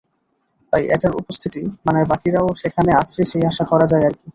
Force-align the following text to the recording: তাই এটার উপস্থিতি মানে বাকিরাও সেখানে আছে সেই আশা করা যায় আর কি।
তাই 0.73 0.83
এটার 0.95 1.13
উপস্থিতি 1.15 1.61
মানে 1.85 1.99
বাকিরাও 2.11 2.47
সেখানে 2.61 2.91
আছে 3.01 3.19
সেই 3.31 3.43
আশা 3.45 3.63
করা 3.71 3.85
যায় 3.91 4.05
আর 4.05 4.15
কি। 4.19 4.27